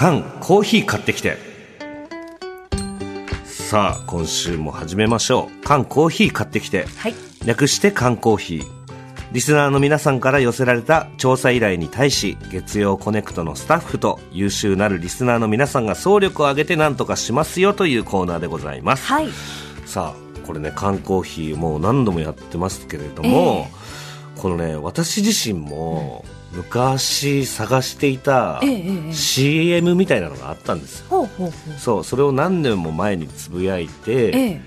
[0.00, 1.36] 缶コーヒー買ってきて。
[3.44, 5.62] さあ今週も始めましょう。
[5.62, 7.14] 缶コーヒー買ってきて、はい。
[7.44, 8.66] 略して缶コーヒー。
[9.32, 19.06] リスナーの皆さんから寄せられた調査依頼に対し月曜コネクトのスタッフと優秀なるリスナーの皆さんが総力を挙げて何とかしますよというコーナーでございます。
[19.06, 19.28] はい。
[19.84, 23.68] さあこれね缶コーヒーもう何度もやってますけれども、
[24.38, 28.60] このね私自身も昔探していた
[29.12, 31.28] CM みたいなのがあったんですよ。
[31.78, 34.60] そうそれを何年も前につぶやいて、ええ。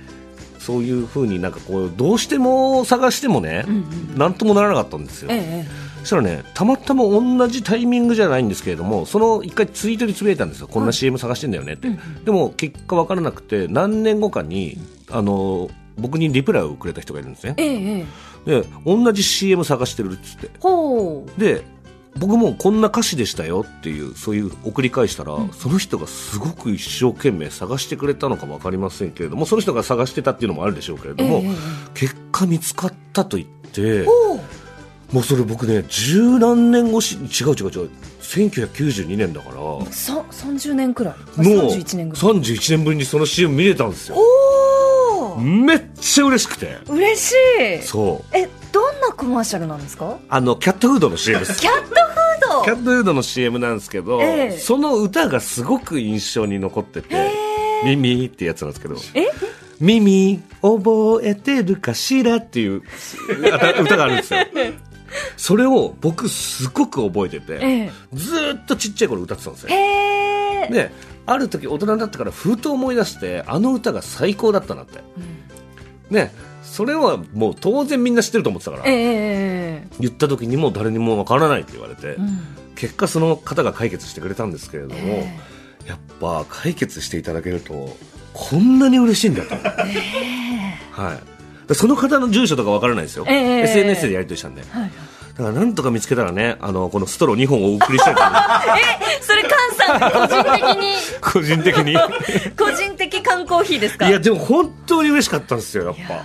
[0.59, 3.65] そういうふうになんかこうどうしても探してもね、
[4.15, 10.67] なんともならなかったんですよ、ええそしたらねたまたま同じタイミングじゃないんですけれどもその一回ツイートにつぶやいたんですよ。
[10.67, 11.89] こんな CM 探してんだよねって、
[12.23, 14.77] でも結果分からなくて何年後かに
[15.11, 18.05] あの僕にリプライをくれた人がいるんですね。
[18.45, 20.49] で同じ CM 探してるっつって。
[20.59, 21.39] ほう。
[21.39, 21.63] で
[22.17, 31.53] 僕もこんな歌詞でしたよっていうそういう送り返したら、その人がすごく一生懸命探してくれたのかも分かりませんけれどもその人が探してたっていうのもあるでしょうけれども、ええええ
[31.95, 34.05] 結果見つかったと言って
[35.11, 37.89] もうそれ僕ね十何年越し違う違う違う
[38.21, 41.13] 1992年だからのさ30年くらい。
[41.13, 42.25] 31年ぐらい。
[42.25, 44.17] 31年ぶりにその CM 見れたんですよ。
[45.39, 46.77] めっちゃ嬉しくて。
[46.87, 47.33] 嬉し
[47.79, 47.81] い。
[47.83, 48.37] そう。
[48.37, 48.49] え
[49.13, 50.17] コマーシャルなんですか？
[50.29, 51.59] あのキャットフードの CM です。
[51.59, 51.95] キャットフー
[52.59, 52.63] ド！
[52.65, 54.57] キャットフードの CM なんですけど、ええ。
[54.57, 57.31] その歌がすごく印象に残ってて
[57.85, 59.27] 「ミミ」ってやつなんですけどえ
[59.79, 62.83] 「ミミ覚えてるかしら」っていう
[63.39, 64.39] 歌歌があるんですよ。
[65.37, 67.91] それを僕すごく覚えてて、ええ。
[68.13, 69.69] ずーっとちっちゃい頃歌ってたんですよ。
[69.69, 70.91] で
[71.25, 74.99] ある時大人になってからふと思い出してあの歌が最高だったなって、
[76.09, 76.33] ね
[76.73, 82.39] それはもう当然みんな知ってると思ってたから、ええ言った時にも誰にもわからないって言われて、うん。
[82.75, 85.37] 結果その方が解決してくれたんですけれども、え
[85.87, 87.95] やっぱ解決していただけると
[88.33, 89.53] こんなに嬉しいんだと、
[90.99, 94.91] はい、でその方の住所とかわからないですよ、ええ SNS でやり取りしたんで、はい
[95.37, 99.55] だからなんとか見つけたらねあのこのストロー2本をお送りしたいと思いますえそれ菅
[99.87, 100.93] さん個人的に？
[101.21, 101.97] 個人的に。
[102.55, 104.07] 個人的缶コーヒーですか？
[104.07, 106.23] いやでも本当に嬉しかったんですよやっぱ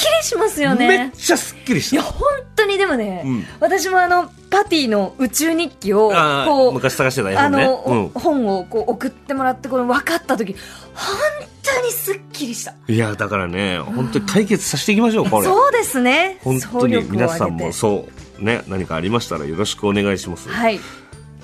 [0.00, 1.96] きりしますよめっねちゃすっきりした。
[1.96, 3.44] いや本当にでもね、うん。
[3.60, 6.10] 私もあのパティの宇宙日記を
[6.46, 8.08] こう昔探してた絵あの、うん。
[8.10, 10.54] 本をこう送ってもらってこれ分かった時
[10.94, 11.16] 本
[11.62, 12.74] 当にすっきりした。
[12.88, 15.46] いやだからね本当に解決させていきましょうこれ。
[15.46, 16.38] そうですね。
[16.42, 18.08] 本当に皆さんもうそ
[18.38, 20.80] うね何かありましたらよろしくお願いします、はい。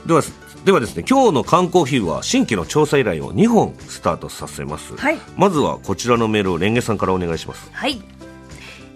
[0.07, 0.23] では
[0.65, 5.19] ではですね今日の缶コーヒーは新規の調査依頼を2本スタートさせます、はい。
[5.37, 7.69] まずはこちらのメールをレンゲさんからお願いします。
[7.73, 8.03] はい、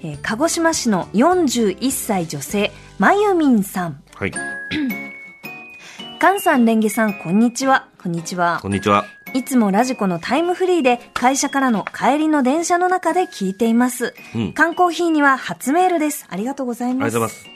[0.03, 4.03] えー鹿児島市の41歳女性まゆみんさん。
[4.15, 4.33] はい。
[6.21, 7.88] 菅さんレンゲさんこんにちは。
[8.03, 8.59] こんにちは。
[8.62, 9.05] こんにちは。
[9.33, 14.15] いつもラジコのタイムフリーで会社からの帰りの電車の中で聞いています。
[14.34, 14.53] うん。
[14.53, 16.27] 缶コーヒーには初メールです。
[16.28, 17.12] ありがとうございありがます。
[17.15, 17.50] とうございます。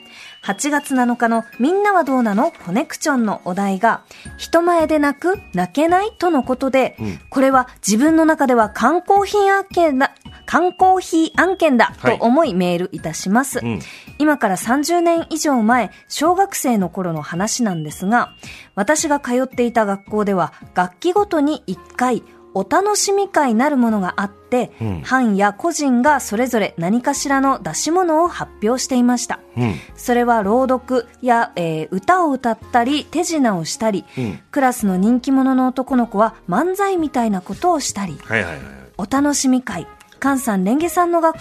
[0.44, 2.52] 8月7日のみんなはどうなの？
[2.52, 4.02] コネクションのお題が
[4.36, 6.12] 人前で泣く泣けない？
[6.18, 7.18] とのことで、ん。
[7.30, 10.14] これは自分の中では缶コーヒー案件だ、
[10.54, 13.58] 缶コーヒー案件だと思いメールいたします。
[13.60, 13.80] うん。
[14.18, 18.34] 今から30年以上前、小学生の頃の話なんですが、
[18.76, 22.22] 私が通っていた学校では学期ごとに1回、
[22.54, 25.00] お楽しみ会なるものがあって、うん。
[25.00, 29.40] 班や個人がそれぞれ何かしらの出し物を発表していました。
[29.56, 29.74] うん。
[29.96, 34.38] それは朗読や、えー歌を歌ったり、手品をしたり、うん。
[34.52, 38.62] クラスの人気者の男の子は漫才みたいなことをしたり、はいはいはい。
[38.98, 39.88] お楽しみ会、
[40.20, 41.36] 菅さん、レンゲさんの学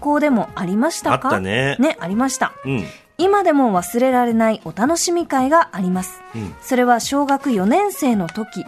[0.00, 1.28] 校でもありましたか？
[1.28, 2.52] あったねね、ありました。
[2.64, 2.84] うん
[3.20, 6.20] 今でも忘れられないお楽しみ会があります。
[6.36, 8.64] うんそれは小学4年生の時、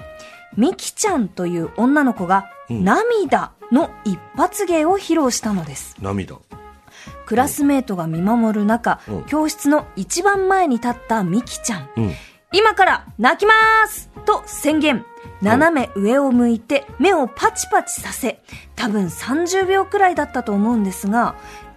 [0.57, 5.95] ミキちゃんという女の子が、うん涙の一発芸を披露したのです。
[6.01, 6.37] 涙
[7.27, 11.91] クラスメートが見守る中、うん教室の一番前に立ったミキちゃん。
[11.97, 12.13] うん
[12.53, 13.53] 今から泣きま
[13.87, 15.05] すと宣言。
[15.43, 18.43] 斜め上を向いて目をパチパチさせ、
[18.77, 21.37] 多分30秒くらいだったと思うんですが、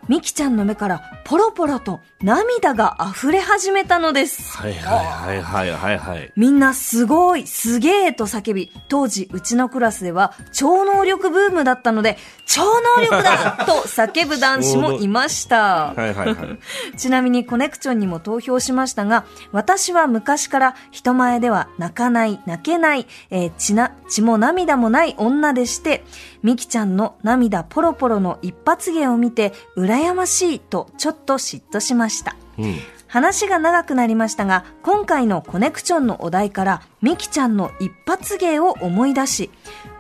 [0.10, 4.58] ミキちゃんの目からポロポロと涙が溢れ始めたのです。
[4.58, 15.94] はいはいはいはいはいはいみんなすごい、すげーと叫び、当時うちのクラスでは超能力ブームだったので、超能力だと叫ぶ男子もいました。
[15.94, 16.60] はいはいはい
[16.98, 26.06] ちなみにコネクションにも投票しましたが、私は昔から人前では泣かない、泣けない、えー血な、血も涙もない女でして、
[26.42, 32.13] ミキちゃんの涙ポロポロの一発芸を見て、羨ましいとちょっと嫉妬しました。
[32.60, 32.76] うん
[33.14, 39.52] 話が長くなりましたが、今回のコネクションのお題から、みきちゃんの一発芸を思い出し、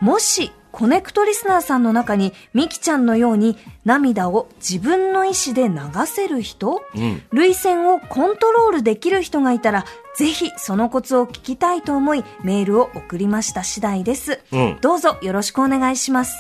[0.01, 3.55] もし、コネクトリスナーさんの中に、みきちゃんのように
[3.85, 9.85] 涙を自分の意思で流せる人、うん涙腺をコントロールできる人がいたら、
[10.17, 14.39] ぜひそのコツを聞きたいと思い、メールを送りました次第です。
[14.51, 16.35] うんどうぞよろしくお願いします。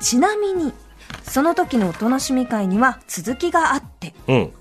[0.00, 0.72] ちなみに、
[1.24, 4.52] その時のお楽しみ会には続きがあって、うん。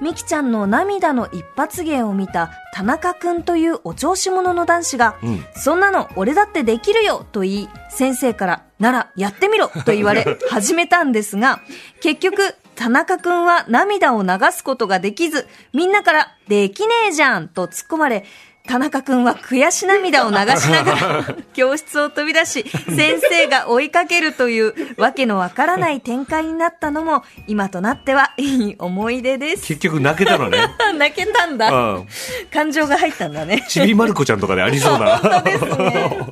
[0.00, 5.44] みきちゃんの涙の一発芸を見た田中くんというお調子者の男子が、うん。
[5.54, 11.60] そんなの俺だってできるよと言い、先生から、ならやってみろと言われ始めたんですが、
[12.00, 18.24] 結局、田中くんは涙を流すことができず、みんなから、できねえじゃんと突っ込まれ、
[18.68, 29.66] 田中くんは悔し涙を流しながら 教室を飛び出し、先生が追いかけるというわけのわからない展開になったのも、今となってはいい思い出です。
[29.66, 30.58] 結局泣けたのね。
[30.98, 31.70] 泣けたんだ。
[31.70, 32.06] うん。
[32.52, 33.64] 感情が入ったんだね。
[33.68, 35.16] ちびまる子ちゃんとかでありそうな。
[35.18, 36.26] 本当ですね。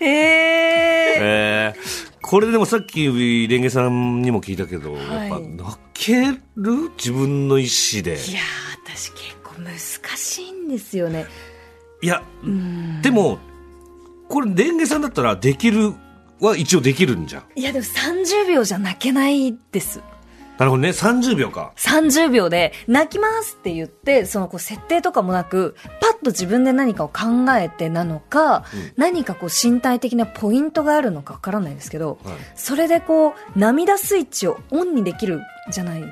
[0.00, 6.14] ええ えーこれでもさっきレンゲさんにも聞いたけど、いやっぱ泣け
[6.56, 6.90] る？
[6.96, 7.62] 自分の意
[7.92, 8.10] 思で。
[8.12, 9.72] いやー、私結構難
[10.16, 11.26] しいんですよね。
[12.02, 13.02] いや、うん。
[13.02, 13.38] でも、
[14.28, 15.92] これレンゲさんだったらできる
[16.40, 17.42] は一応できるんじゃん。
[17.56, 20.00] いや、でも30秒じゃ泣けないです。
[20.60, 20.90] なるほどね。
[20.90, 21.72] 30秒か。
[21.76, 36.04] 30秒で泣きますって言って、そのこう設定とかもなく、パッと自分で何かを考えてなのか、うん何かこう身体的なポイントがあるのかわからないですけど、はいそれでこう涙スイッチをオンにできるじゃないっ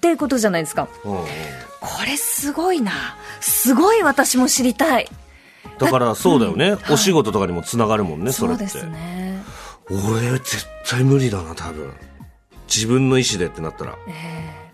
[0.00, 0.86] ていうことじゃないですか。
[1.02, 1.24] こ
[2.06, 2.92] れすごいな。
[3.40, 5.08] すごい私も知りたい。
[5.78, 8.66] だからそうだよね、うんはいお仕事とかにもつながるもんね、それって。
[8.68, 9.42] そうですね。
[9.90, 11.92] 俺、絶対無理だな、多分。
[12.72, 13.96] 自分の意思でってなったら。
[14.08, 14.64] ええ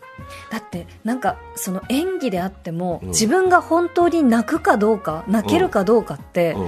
[0.50, 6.66] だってなんかその演技であっても、うん自分が本当に泣くかどうか泣けるかどうかって、う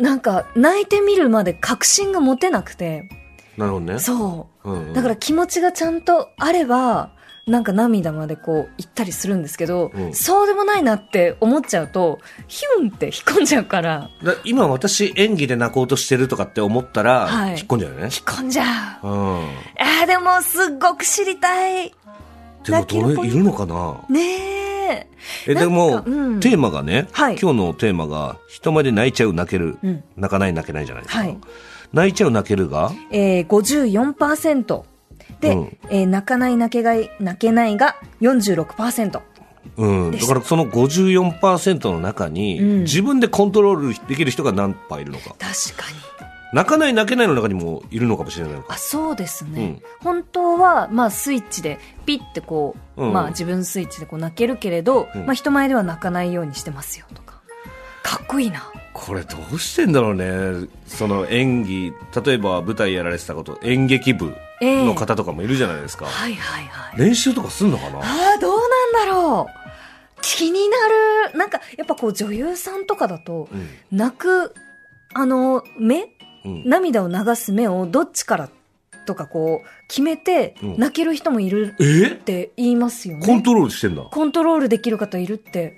[0.00, 0.04] ん。
[0.04, 3.08] なんか泣いてみるまで確信が持てなくて
[3.56, 3.98] なるほどね。
[3.98, 7.12] そううんうんだから気持ちがちゃんとあれば
[7.46, 10.12] なんか涙までこう行ったりするんですけど、うん。
[10.14, 14.10] そうでもないなって思っちゃうとヒュンって引っ込んじゃうから。
[14.24, 17.50] だ今私演技で泣こうとしてるとかって思ったら、はい。
[17.50, 18.02] 引っ込んじゃうよね。
[18.02, 19.06] 引っ込んじゃう。
[19.06, 19.36] うん。
[19.38, 21.94] あーでもすっごく知りたい。
[22.64, 24.04] でもどれいるのかな？
[24.10, 24.20] ね
[24.90, 25.06] え。
[25.46, 26.40] え、でも、うん。
[26.40, 27.38] テーマがね、はい。
[27.40, 30.02] 今日のテーマが、人前で泣いちゃう泣ける、うん。
[30.16, 31.20] 泣かない泣けないじゃないですか。
[31.20, 31.38] はい。
[31.92, 34.82] 泣いちゃう泣けるが、えー、54%
[35.40, 35.78] で、うん。
[35.90, 39.20] えー泣かない泣けがい泣けないが46%
[39.76, 40.12] うん。
[40.12, 42.80] だからその54%の中に、うん。
[42.82, 45.30] 自分でコントロールできる人が何パーいるのか。
[45.38, 45.38] 確
[45.76, 45.96] かに。
[46.52, 48.62] 泣かない泣けないの中にもいるのかもしれない。
[48.68, 49.82] あそうですね、うん。
[50.00, 53.12] 本当は、まあ、スイッチでピッてこう、うん。
[53.12, 55.26] まあ、自分スイッチでこう泣けるけれど、うん。
[55.26, 57.40] まあ、人前では泣かないようにしてますよとか。
[58.02, 58.70] かっこいいな。
[58.94, 60.68] これどうしてんだろうね。
[60.86, 61.92] その演技、
[62.24, 66.06] 例えば舞台やられてたこと、演劇部の方とかもいるじゃないですか。
[66.06, 67.98] はいはいはい練習とかすんのかな？
[67.98, 68.02] あ
[68.36, 70.76] あどうなんだろう気にな
[71.32, 73.68] るなんかやっぱこう女優さんとかだとうん。
[73.92, 74.54] 泣く
[75.14, 76.08] あの目？
[76.44, 76.62] うん。
[76.64, 78.48] 涙を流す目をどっちから
[79.04, 82.08] とかこう決めてうん泣ける人もいるえ？
[82.08, 83.26] って言いますよね。
[83.26, 84.02] コントロールしてんだ。
[84.02, 85.74] コントロールできる方いるって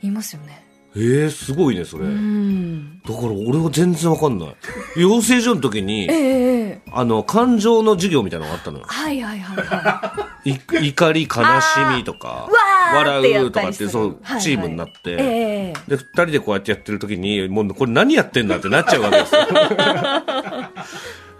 [0.00, 0.64] 言いますよね。
[0.94, 2.04] えー、すごいね、それ。
[2.04, 3.00] うだん。
[3.04, 4.54] から俺は全然わかんない。
[4.96, 8.84] 養成所の時にえ、えええあの、感情の授業みたいなのがあったのよ。
[8.86, 10.50] はいはいはいはい
[10.90, 12.46] 怒り、悲しみとか、
[12.94, 15.14] 笑うとかって、そうはいは、いチームになって、い。
[15.14, 19.40] ええで、二人でこうやってやってる時に、もうこれ何やってんだってなっちゃうわけですよ。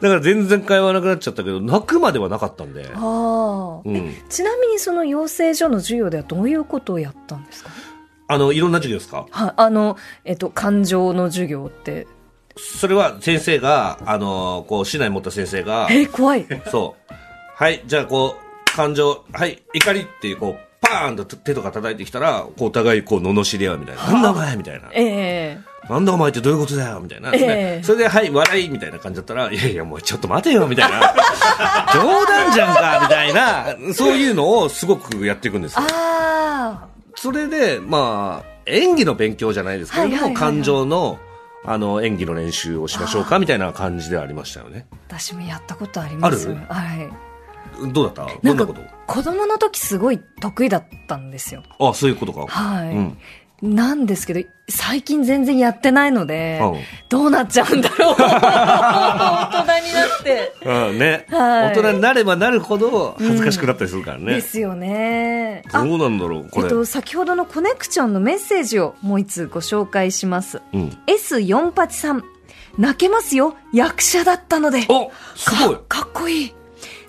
[0.02, 2.90] だから全然会話なくなっちゃったけど、泣くまではなかったんで。
[2.92, 7.70] ああ、うんえちなみにその養成所の授業ではどういうことをやったんですか？
[8.32, 9.26] あの、いろんな授業ですか？
[9.30, 12.06] はい、あの、えっと、感情の授業って。
[12.56, 16.46] それは先生が、あの、こう、市内持った先生が、え、怖い。
[16.70, 17.12] そう。
[17.54, 24.04] はい、じゃあこう、感情、はい、怒りっていう、こう、パーンと手とか叩いてきたら、こう、お互いこう、罵り合うみたいな。
[24.06, 24.88] なんだお前みたいな。
[24.92, 31.12] ええなんだお前ってどういうことだよみたいな、ええそれで、はい、笑いみたいな感じだったら、いやいや、もうちょっと待てよみたいな。
[31.92, 35.80] 冗談じゃんかみたいな、そういうのをすごくやっていくんですよ。
[37.22, 41.18] あそれで、まあ、演技の勉強じゃないですけれども、感情の、
[41.64, 44.86] あの、演技の練習をしましょうかみたいな感じではありましたよね。
[44.90, 46.48] あ、私もやったことあります。
[46.48, 46.56] ある？
[46.68, 47.92] はい。
[47.92, 48.26] どうだった？
[48.42, 48.74] どんなこ
[49.06, 51.62] 子供の時すごい得意だったんですよ。
[51.78, 52.46] とあ、そういうことか。
[52.46, 52.88] はい。
[52.90, 53.18] うん。
[53.62, 58.16] なんですけど、最近全然やってないので、うんどうなっちゃうんだろう。
[58.18, 60.52] 大人になって。
[60.64, 64.34] うんね、はい大人になればなるほど恥ずかしくなったりするからね。
[64.34, 65.62] ですよね。
[65.72, 66.64] どうなんだろう、これ。
[66.64, 70.60] えっと、先ほどのコネクチョンのメッセージをもう一通ご紹介します。
[70.72, 70.98] うん。
[71.06, 72.24] S48 さん。
[72.78, 73.54] 泣けますよ。
[73.72, 74.86] 役者だったので。
[74.88, 76.54] おすごいかかっこいい。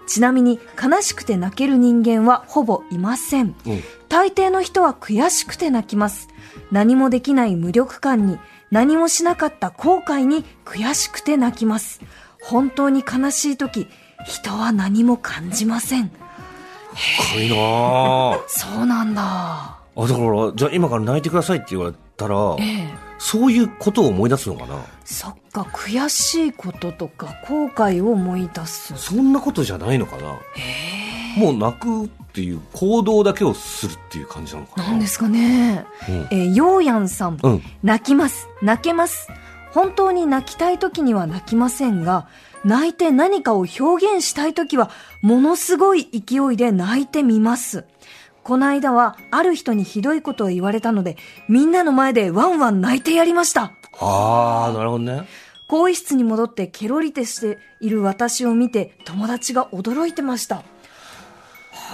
[0.06, 3.56] ちなみに悲しくて泣ける人間はほぼいません。
[3.66, 3.84] うん。
[4.10, 6.28] 大抵の人は悔しくて泣きます。
[6.74, 8.40] 何もできない無力感に、
[8.72, 12.02] 何もしなかった後悔に悔しくて泣きます。
[12.42, 13.88] 本当に悲しい時、
[14.26, 16.10] 人は何も感じません。
[16.10, 19.22] かっこいいなあ そうなんだ。
[19.24, 22.88] あ、だから、じゃあ今から泣いてくださいって言われたら、ええ。
[23.20, 24.76] そういうことを思い出すのかな？
[25.06, 28.94] そっか、悔しいこととか後悔を思い出す。
[28.98, 30.40] そんなことじゃないのかな？
[31.38, 35.86] もう泣くっていう行動だけをするっていう感じなのかななんですかね。
[36.08, 37.38] うんえー、ようやんさん。
[37.42, 37.64] うん。
[37.84, 38.48] 泣きます。
[38.62, 39.28] 泣けます。
[39.72, 42.28] 本当に泣きたい時には泣きませんが、
[42.64, 44.90] 泣いて何かを表現したい時は、
[45.22, 47.86] ものすごい勢いで泣いてみます。
[48.44, 51.18] この間は、ある人にひどいことを言われたので、
[51.50, 53.74] みんなの前でワンワン泣いてやりました。
[54.00, 55.28] ああ、なるほどね。
[55.68, 60.64] 更衣室に戻ってケロリとしている私を見て、友達が驚いてました。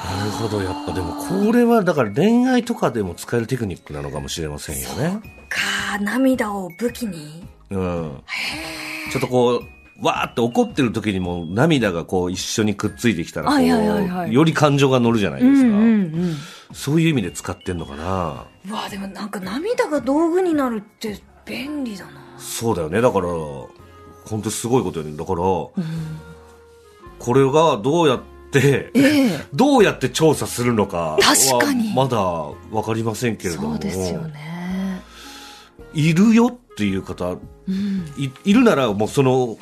[0.05, 0.61] なるほど。
[0.61, 5.21] やっぱでもこれはだから恋愛とかでも使えるテクニックなのかもしれませんよね。
[5.49, 7.43] かー、涙を武器に？
[7.69, 8.23] うん。
[9.11, 9.61] ちょっとこ
[10.01, 15.67] う、わーって怒ってる時にも涙がこう一緒にくっついてきたらこう、より感情が乗るじゃないですか。
[15.67, 15.85] うんうんう
[16.27, 16.35] ん。
[16.73, 18.45] そういう意味で使ってんのかな。
[18.69, 22.11] うわでもなんか涙が道具になるって便利だな。
[22.37, 23.01] そうだよね。
[23.01, 25.17] だから、本当すごいことよね。
[25.17, 25.73] だから、こ
[27.33, 29.45] れがどうやって、ええ。
[29.53, 31.93] どうやって調査するのかは確かに。
[31.93, 33.71] まだわかりませんけれども。
[33.73, 35.01] そうですよね。
[35.93, 37.37] いるよっていう方、
[38.17, 39.57] いいるならもうその、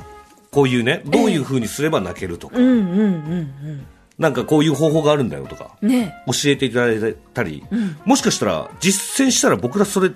[0.51, 3.85] こういうね、どういう風にすれば泣けるとか、うんうんうん
[4.17, 5.89] なんかこういう方法があるんだよとか、うん。
[5.89, 6.15] ね。
[6.25, 7.63] 教えていただいたり、
[8.03, 10.09] もしかしたら実践したら僕らそれ、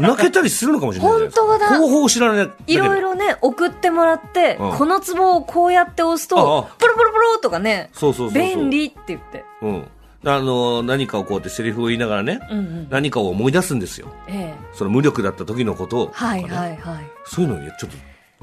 [0.00, 1.12] 泣けたりするのかもしれない。
[1.20, 2.50] 本当だ方法を知らない。
[2.66, 9.44] いろいろね、送ってもらって、うんこのツボをこうやって押すとプロプロプロとかね、そうそう便利って言って。
[9.62, 9.88] うん。
[10.26, 12.86] あの、何かをこうやってセリフを言いながらね、うんうん。
[12.90, 14.08] 何かを思い出すんですよ。
[14.26, 14.54] ええ。
[14.72, 17.04] その無力だった時のことを、はいはいはい。
[17.26, 17.96] そういうのをねちょっと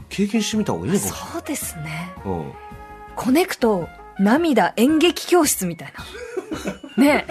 [0.10, 2.14] 経験してみた方がいいのかもしそうですね。
[2.26, 2.52] うん。
[3.16, 3.88] コネクト、
[4.20, 5.94] 涙演劇教室みたい
[6.98, 7.04] な。
[7.04, 7.26] ね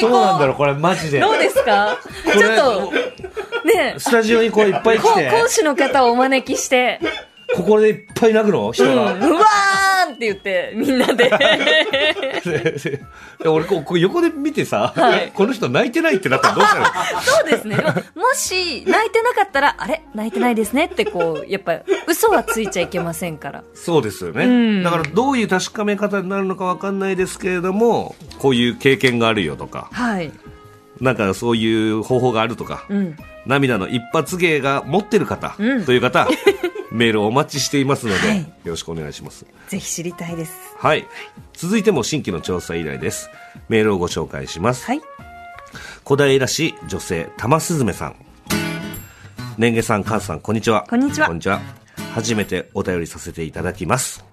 [0.00, 0.54] 開どうなんだろ講。
[0.54, 1.20] う、これマジで。
[1.20, 1.98] どうですか？
[2.32, 2.92] ちょっと、
[3.66, 7.00] ねスタジオにこういっぱい来こて、講師の方をお招きして、
[7.54, 8.72] ここでいっぱい泣くの？
[8.72, 9.02] 人うん、うが。
[9.04, 11.30] わーんって言って、みんなで。
[12.50, 12.98] で
[13.48, 15.32] 俺こう、こう横で見てさ、はい。
[15.34, 17.76] この人泣いてないってなったらどうしたらそうですね。
[17.76, 20.02] でももし、泣いてなかったら、あれ？
[20.14, 20.86] 泣いてないですね？
[20.86, 23.64] ってこう、やっぱ、嘘はついちゃいけませんから。
[23.74, 24.82] そうですよね、うん。
[24.82, 30.32] だからどういう確かめ方になるのかわかんないですけれども、こういう経験があるよとか、はい。
[31.00, 33.16] なんかそういう方法があるとか、うん。
[33.46, 35.84] 涙の一発芸が持ってる方、うん。
[35.84, 36.26] という方、
[36.96, 39.46] メールをお待ちしていますので、はいよろしくお願いします。
[39.68, 40.52] ぜひ知りたいです。
[40.76, 41.06] はい。
[41.52, 43.30] 続いても新規の調査依頼です。
[43.68, 44.84] メールをご紹介します。
[44.86, 45.00] はい。
[46.04, 48.16] 小平市女性玉すずめさん
[49.58, 51.60] 年下さん菅さんこんにちはこんにちはこんにちは
[52.14, 54.24] 初めてお便りさせていただきます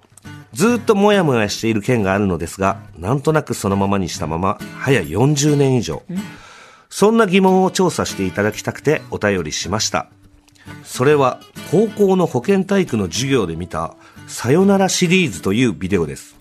[0.54, 6.04] ずーっともやもやしている件があるのですがなんとなくそのままにしたまま早40年以上、
[6.90, 10.08] そんな疑問を調査していただきたくてお便りしました
[10.84, 11.40] それは
[11.72, 13.96] 高校の保健体育の授業で見た
[14.28, 16.36] さよならシリーズというビデオです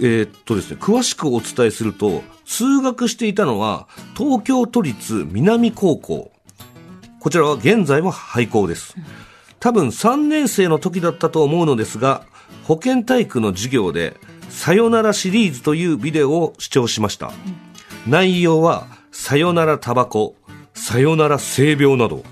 [0.00, 6.32] えーっとですね、詳しくお伝えすると、通学していたのは、東京都立南高校。
[7.20, 8.96] こちらは現在は廃校です。
[9.60, 12.24] 多分3年生の時だったと思うのですが、
[12.64, 14.16] 保健体育の授業で、
[14.48, 17.32] さよならシリーズというビデオを視聴しました。
[18.06, 20.36] 内容は、さよならタバコ、
[20.74, 22.24] さよなら性病など、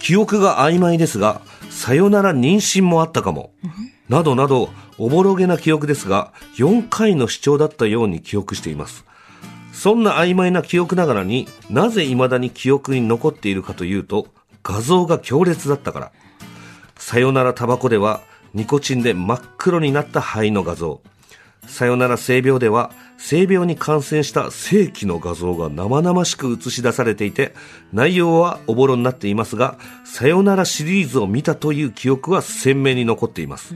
[0.00, 1.40] 記憶が曖昧ですが、
[1.70, 3.52] さよなら妊娠もあったかも。
[4.08, 9.04] などなど、おぼろげな記憶ですが、4回の視聴だったように記憶しています。
[9.72, 14.26] そんな曖昧な記憶ながらになぜ未だに記憶に残っているかというと、
[14.64, 16.12] 画像が強烈だったから。
[16.96, 18.22] さよならタバコでは、
[18.54, 21.00] ニコチンで真っ黒になった肺の画像。
[21.66, 27.54] さよなら性病では、性病に感染した正規の画像が生々しく映し出されていて、
[27.92, 33.74] 内容はおぼろになっていますが、さよならシリーズを見たという記憶は鮮明に残っています。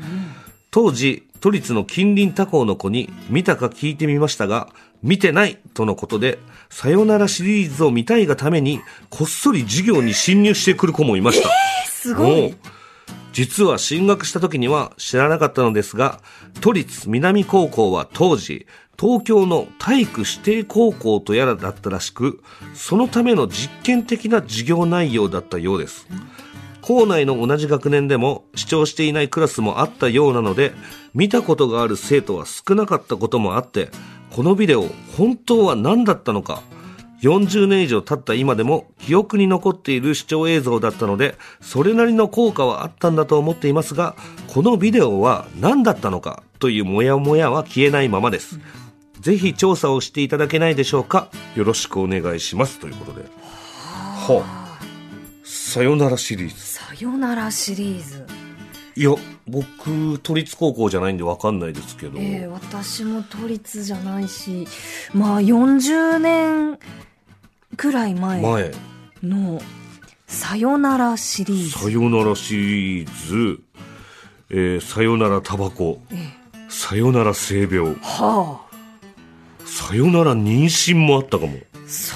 [0.71, 4.69] 当時、都立の近隣他校の子に見たか聞いてみましたが、
[5.03, 6.39] 見てないとのことで、
[6.71, 11.51] さよならシリーズを見たいがために、こっそり授業に侵入してくる子もいました。
[11.87, 12.55] すごい。
[13.33, 16.21] 実は進学した時には知らなかったのですが、
[16.61, 18.67] 都立南高校は当時、
[18.99, 22.43] 東京の体育指定高校とやらだったらしく、
[22.75, 26.07] そのための実験的な授業内容だったようです。
[26.83, 30.73] 校内の同じ学年でも視聴していないクラスもあったようなので、
[31.15, 33.91] 見たことがある生徒は少なかったこともあって、
[34.31, 36.62] このビデオ、本当は何だったのか、
[37.23, 44.17] 40年以上経った今でも記憶に残っている視聴映像だったので、それなりの効果はあったんだと思っていますが、
[44.49, 48.59] このビデオは何だったのかというモヤモヤは消えないままです。
[49.21, 51.29] ぜひ調査をしていただけないでしょうか。
[51.55, 52.81] よろしくお願いします。
[52.81, 53.25] ということで。
[53.25, 54.79] はあ、
[55.45, 56.61] さよならシリーズ。
[56.61, 58.26] さよならシリーズ。
[58.95, 59.14] いや、
[59.47, 62.19] 僕、都立高校じゃないんでわかんないですけど。
[62.19, 64.67] えー、私も都立じゃないし、
[65.14, 66.79] まあ40年
[67.83, 68.71] くらい前前、
[69.25, 69.61] の
[70.29, 71.71] さよならシリーズ。
[71.71, 73.61] さよならシリーズ、
[74.51, 76.01] えーさよならタバコ、
[76.69, 78.61] さよなら性病、は
[79.65, 81.55] さよなら妊娠もあったかも。
[81.75, 82.15] あ、そ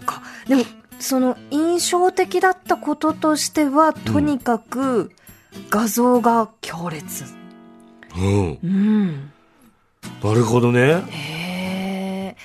[0.00, 0.22] うか。
[0.48, 0.64] でも、
[0.98, 5.12] その印象的だったこととしては、とにかく
[5.68, 7.24] 画像が強烈。
[8.16, 8.58] うん。
[8.62, 9.30] うん。
[10.24, 11.04] なるほどね。
[11.10, 12.36] へえ。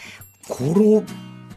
[0.50, 1.02] これ、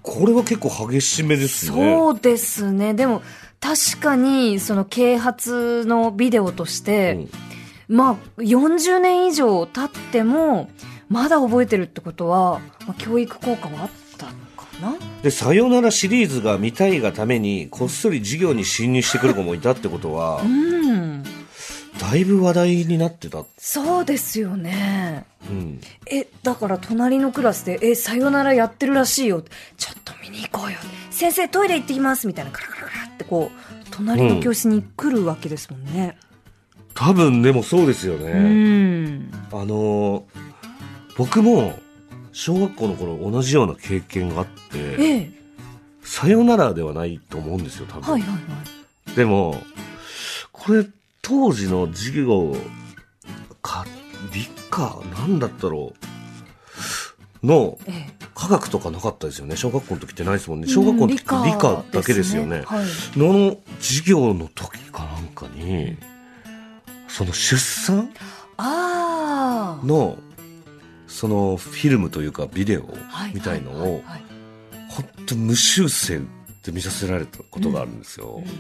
[0.09, 1.77] これは結構激しめですね。
[1.77, 2.95] そうですね。
[2.95, 3.23] でも、
[3.61, 7.29] 確かに、その啓発のビデオとして、
[7.89, 10.71] まあ、40年以上経っても、
[11.09, 14.95] まだ覚えてるってことは、まあ、教育効果はあったのかな？
[15.23, 20.78] で、さよならシリーズが見たいがために、こっそり授業に侵入してくる子もいたってことはう、ん。
[22.01, 23.45] だいぶ話題になってた。
[23.59, 25.25] そうですよね。
[25.49, 25.81] うん。
[26.07, 29.43] え、だから隣のクラスで、え、さよならやってるらしいよ。
[29.77, 30.79] ちょっと見に行こうよ。
[31.11, 32.27] 先生トイレ行ってきます。
[32.27, 36.17] みたいな、カラカラカラってこう、隣の教室に来るわけですもんね。
[36.95, 38.33] 多分でもそうですようね。
[38.33, 39.31] ん。
[39.53, 40.23] あのー
[41.17, 41.77] 僕も、
[42.33, 45.31] 小学校の頃同じような経験があって、ええ。
[46.05, 48.13] さよならではないと思うんですよ、多分。
[48.13, 48.37] はいはいは
[49.13, 49.17] い。
[49.17, 49.61] でも、
[50.53, 50.87] これ、
[51.29, 52.57] 当時の授業
[53.61, 53.85] か、
[54.33, 55.93] 理科、なんだったろ
[57.43, 58.19] う、の、ええ。
[58.35, 59.57] 科学とかなかったですよね。
[59.57, 60.69] 小学校の時ってないですもんね。
[60.69, 62.63] 小学校の時って理科だけですよね。
[62.65, 62.87] はい。
[63.19, 65.99] の授業の時かなんかに、
[67.09, 68.11] その出産？
[69.85, 70.19] の、
[71.09, 74.03] そのフィルムというかビデオはいみたいのを、
[74.89, 76.21] 本当無修正
[76.63, 78.27] で見させられたことがあるんですよ。
[78.27, 78.51] これ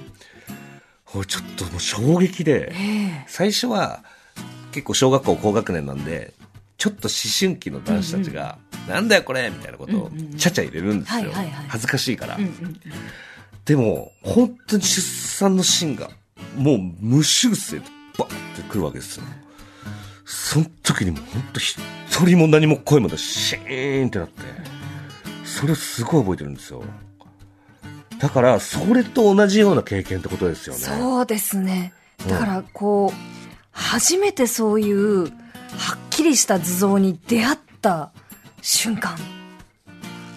[1.12, 3.24] ちょっともう衝撃で、ええ。
[3.26, 4.04] 最初は
[4.72, 6.34] 結構小学校高学年なんで、
[6.76, 11.32] ちょっと思春期の男子たちが、なんだよこれみたいなことをちゃちゃ入れるんですよ。
[11.68, 12.38] 恥ずかしいから。
[13.64, 16.10] でも、本当に出産のシーンが、
[16.56, 17.84] もう無修正で
[18.16, 19.24] バーってくるわけですよ。
[20.24, 21.78] その時にもう本当一
[22.26, 24.42] 人も何も声も出し、シーンってなって、
[25.44, 26.84] それをすごい覚えてるんですよ。
[28.18, 30.80] だから、それと同じような経験ってことですよね。
[30.80, 31.92] そうですね。
[32.26, 33.16] だから、こう、
[33.70, 38.10] 初めてそういう、はっきりした図像に出会った
[38.60, 39.16] 瞬間っ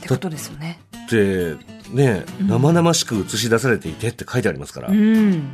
[0.02, 0.80] てことですよね。
[1.10, 1.58] で、
[1.92, 5.52] ね、生々しく映し出されていてって書いてありますから、うん。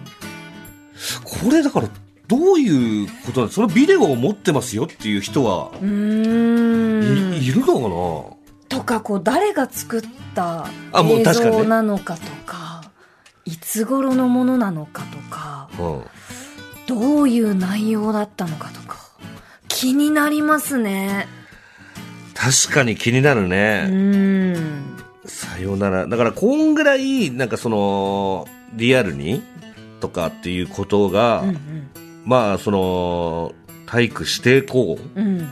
[1.24, 1.90] これだから、
[2.28, 7.34] どういうことなんそのビデオを持ってますよっていう人は、うーん。
[7.36, 8.37] いいるのと
[8.88, 10.02] か、こう、誰が作っ
[10.34, 12.82] た映像なのかとか、
[13.45, 16.04] いつ頃のものなのかとか、うん。
[16.88, 18.97] どういう内容だったのかとか、
[19.67, 21.28] 気になりますね。
[22.34, 23.88] 確かに気になるうね。
[23.88, 24.97] ん。
[25.26, 26.08] さよなら。
[26.08, 29.43] だから、こんぐらい、なんかその、リアルに
[30.00, 31.89] とかっていうことが、うん
[32.26, 33.54] まあ、その、
[33.86, 35.47] 体育指定校、うん。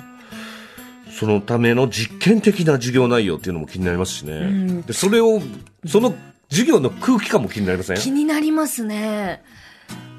[1.15, 1.19] うん。
[1.19, 4.39] そのための実験的な授業内容っていうのも気になりますしね。
[4.49, 5.41] んで、それを、
[5.87, 6.13] その
[6.49, 7.97] 授業の空気感も気になりません？
[7.97, 9.41] 気になりますね。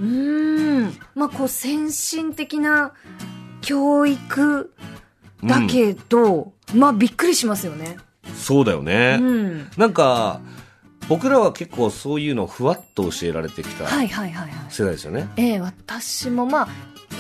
[0.01, 0.93] うーん。
[1.15, 2.93] まあ、こう、先進的な
[3.61, 4.73] 教育
[5.45, 7.97] だけど、まあ、びっくりしますよね。
[8.35, 9.19] そうだよね。
[9.21, 9.71] うん。
[9.77, 10.41] なんか、
[11.09, 14.71] 僕らは結構そういうのをふわっと教えられてきたはいはいはいはい。
[14.71, 15.29] 世代ですよね。
[15.37, 16.69] ええ私もまあ、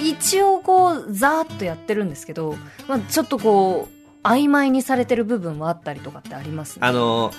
[0.02, 2.56] 一応こう、ざーっとやってるんですけど、
[2.88, 3.96] まあ、ちょっとこう、
[4.26, 6.86] 曖昧にされてる部分はあったりとかってありますね。
[6.86, 7.32] あの、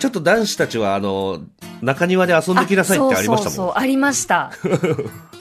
[0.00, 1.40] ちょっと男子たちは、あの、
[1.80, 3.56] 中庭で遊んできなさいってありましたもん。
[3.56, 4.52] そう、ありました。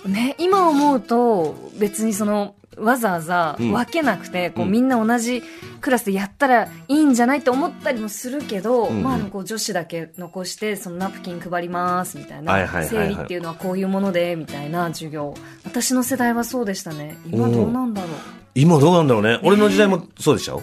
[0.06, 3.71] ね、今思うと、別にその、わざわざうん。
[3.71, 4.71] 分けなくて、こううん。
[4.71, 5.43] みんな同じ
[5.81, 15.34] クラスでやったらいいんじゃないと思ったりもするけど、まあ、こう女子だけ残してそのナプキン配りますみたいな、生理っていうのはこういうものでみたいな授業。
[15.63, 17.17] 私の世代はそうでしたね。
[17.25, 18.07] 今どうなんだろ
[18.55, 19.39] 今どうなんだろうね。
[19.43, 20.62] 俺の時代もそうでしょ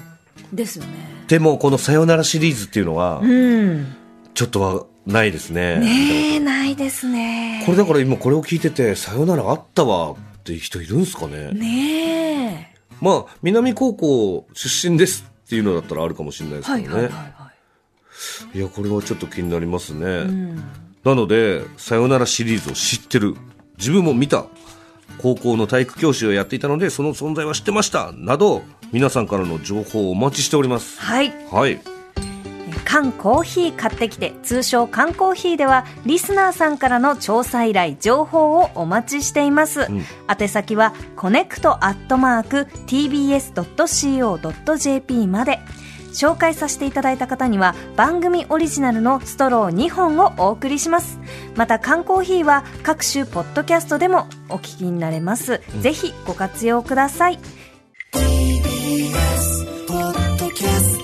[0.53, 0.91] うですよね。
[1.29, 3.95] でも、このさよならシリーズっていうのは、うん。
[4.35, 5.79] ちょっとはないですね。
[5.79, 7.63] ねえないですね。
[7.67, 10.15] これだから今これを聞いてて、さよならあったわ
[10.53, 11.53] って人いるんですかね。
[11.53, 16.95] ねえまあ、南高校出身ですっていうのだったらあるかもしれないですけどね。
[16.95, 17.53] はいはいはいは
[18.55, 20.07] いや、これはちょっと気になりますね。
[20.07, 20.65] うん
[21.05, 23.35] なので、さよならシリーズを知ってる。
[23.79, 24.47] 自分も見た。
[25.19, 28.13] 高校の体育教師をやっていたので、その存在は知ってました。
[28.13, 31.01] など、皆さんからの情報をお待ちしております。
[31.01, 31.81] はいはい。
[32.89, 39.81] 缶コーヒー買ってきて、通称缶コーヒーでは、リスナーさんからの調査依頼、情報をお待ちしています。
[39.91, 43.67] うん、宛先は、 connect アットマーク tbs.co.jp
[45.27, 45.59] まで。
[46.15, 51.21] 紹介させていただいた方には番組オリジナルのストロー2本をお送りします。
[51.55, 57.39] また缶コーヒーは各種ポッドキャストでもお聞きになれます、うん、ぜひご活用ください。
[58.13, 60.98] TBS ポッドキャスト。